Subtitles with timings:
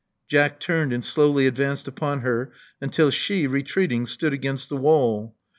[0.27, 2.51] Jack turned and slowly advanced upon her
[2.81, 5.35] until she, retreating, stood against the wall.